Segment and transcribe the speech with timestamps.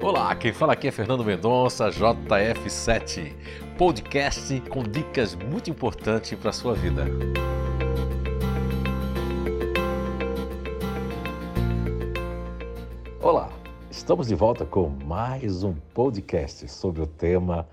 [0.00, 3.34] Olá, quem fala aqui é Fernando Mendonça, JF7,
[3.76, 7.04] podcast com dicas muito importantes para a sua vida.
[13.20, 13.50] Olá,
[13.90, 17.68] estamos de volta com mais um podcast sobre o tema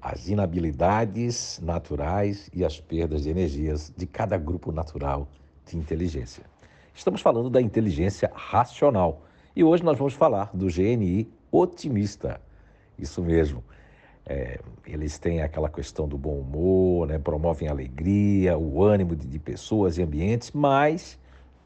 [0.00, 5.28] as inabilidades naturais e as perdas de energias de cada grupo natural
[5.64, 6.42] de inteligência.
[6.92, 9.22] Estamos falando da inteligência racional
[9.54, 12.40] e hoje nós vamos falar do GNI otimista.
[12.98, 13.62] Isso mesmo.
[14.24, 17.18] É, eles têm aquela questão do bom humor, né?
[17.18, 21.18] promovem a alegria, o ânimo de, de pessoas e ambientes, mas,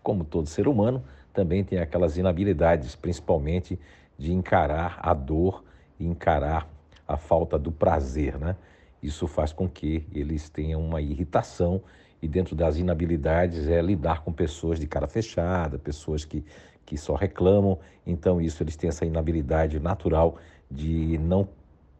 [0.03, 3.79] como todo ser humano, também tem aquelas inabilidades, principalmente
[4.19, 5.63] de encarar a dor
[6.01, 6.67] e encarar
[7.07, 8.57] a falta do prazer, né?
[9.03, 11.83] Isso faz com que eles tenham uma irritação
[12.21, 16.43] e dentro das inabilidades é lidar com pessoas de cara fechada, pessoas que,
[16.87, 17.79] que só reclamam.
[18.07, 20.37] Então isso eles têm essa inabilidade natural
[20.71, 21.47] de não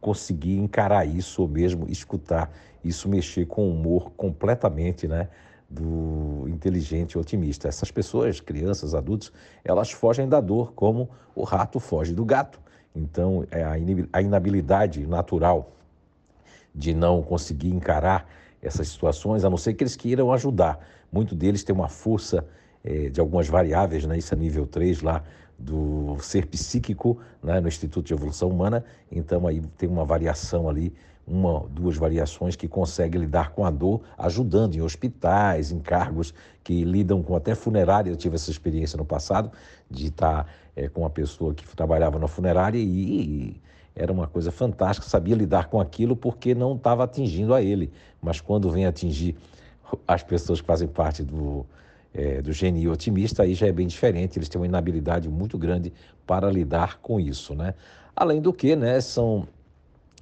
[0.01, 2.51] conseguir encarar isso ou mesmo escutar
[2.83, 5.27] isso mexer com o humor completamente, né?
[5.69, 7.67] do inteligente otimista.
[7.67, 9.31] Essas pessoas, crianças, adultos,
[9.63, 12.59] elas fogem da dor como o rato foge do gato.
[12.95, 13.63] Então, é
[14.13, 15.73] a inabilidade natural
[16.73, 18.27] de não conseguir encarar
[18.61, 20.79] essas situações, a não ser que eles queiram ajudar.
[21.11, 22.45] Muito deles tem uma força
[22.83, 24.17] é, de algumas variáveis, né?
[24.17, 25.23] isso é nível 3 lá
[25.57, 27.59] do ser psíquico, né?
[27.59, 30.93] no Instituto de Evolução Humana, então aí tem uma variação ali,
[31.25, 36.83] uma, duas variações que conseguem lidar com a dor, ajudando em hospitais, em cargos que
[36.85, 38.09] lidam com até funerária.
[38.09, 39.51] Eu tive essa experiência no passado
[39.91, 43.61] de estar é, com uma pessoa que trabalhava na funerária e, e
[43.93, 47.91] era uma coisa fantástica, sabia lidar com aquilo porque não estava atingindo a ele,
[48.21, 49.35] mas quando vem atingir
[50.07, 51.65] as pessoas que fazem parte do,
[52.17, 55.93] é, do GNI otimista, aí já é bem diferente, eles têm uma inabilidade muito grande
[56.25, 57.75] para lidar com isso, né?
[58.15, 59.47] Além do que, né, são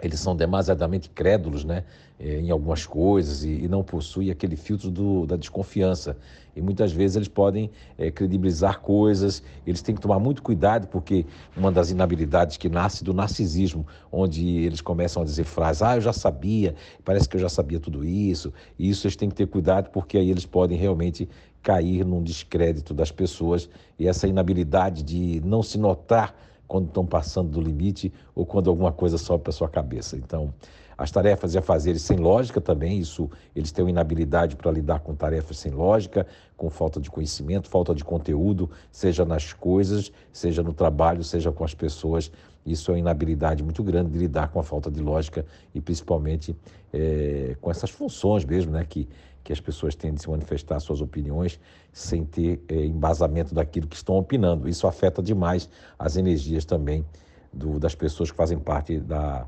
[0.01, 1.85] eles são demasiadamente crédulos né,
[2.19, 6.17] eh, em algumas coisas e, e não possuem aquele filtro do, da desconfiança.
[6.53, 11.25] E muitas vezes eles podem é, credibilizar coisas, eles têm que tomar muito cuidado, porque
[11.55, 16.01] uma das inabilidades que nasce do narcisismo, onde eles começam a dizer frases, ah, eu
[16.01, 19.47] já sabia, parece que eu já sabia tudo isso, e isso eles têm que ter
[19.47, 21.28] cuidado, porque aí eles podem realmente
[21.66, 23.68] cair num descrédito das pessoas,
[23.98, 26.36] e essa inabilidade de não se notar
[26.68, 30.16] quando estão passando do limite ou quando alguma coisa sobe para sua cabeça.
[30.16, 30.53] Então,
[30.96, 35.16] as tarefas e afazeres sem lógica também, isso eles têm uma inabilidade para lidar com
[35.16, 40.72] tarefas sem lógica, com falta de conhecimento, falta de conteúdo, seja nas coisas, seja no
[40.72, 42.32] trabalho, seja com as pessoas.
[42.64, 45.44] Isso é uma inabilidade muito grande de lidar com a falta de lógica
[45.74, 46.56] e principalmente
[46.94, 49.08] é, com essas funções mesmo, né, que
[49.45, 51.59] que as pessoas têm de se manifestar suas opiniões
[51.94, 54.67] sem ter é, embasamento daquilo que estão opinando.
[54.67, 55.69] Isso afeta demais
[56.00, 57.06] as energias também
[57.53, 59.47] do, das pessoas que fazem parte da,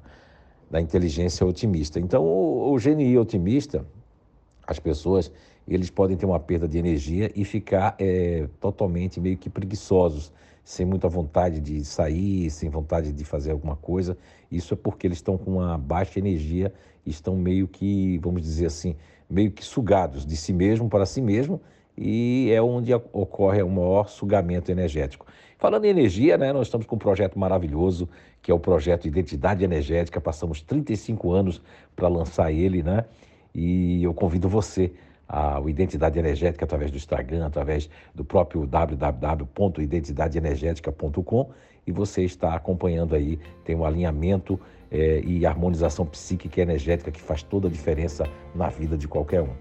[0.69, 1.99] da inteligência otimista.
[1.99, 3.83] Então, o, o GNI otimista,
[4.67, 5.31] as pessoas,
[5.67, 10.31] eles podem ter uma perda de energia e ficar é, totalmente meio que preguiçosos,
[10.63, 14.17] sem muita vontade de sair, sem vontade de fazer alguma coisa.
[14.51, 16.73] Isso é porque eles estão com uma baixa energia,
[17.05, 18.95] estão meio que, vamos dizer assim,
[19.29, 21.61] meio que sugados de si mesmo para si mesmo
[21.97, 25.25] e é onde ocorre o maior sugamento energético.
[25.57, 28.07] Falando em energia, né, nós estamos com um projeto maravilhoso,
[28.41, 30.21] que é o projeto Identidade Energética.
[30.21, 31.61] Passamos 35 anos
[31.95, 33.05] para lançar ele, né?
[33.53, 34.91] E eu convido você
[35.27, 41.49] a Identidade Energética através do Instagram, através do próprio www.identidadeenergetica.com
[41.85, 44.59] e você está acompanhando aí, tem um alinhamento
[44.91, 49.41] é, e harmonização psíquica e energética que faz toda a diferença na vida de qualquer
[49.41, 49.53] um.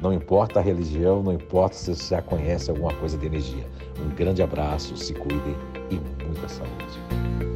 [0.00, 3.64] Não importa a religião, não importa se você já conhece alguma coisa de energia.
[4.00, 5.54] Um grande abraço, se cuidem
[5.90, 5.94] e
[6.24, 7.51] muita saúde.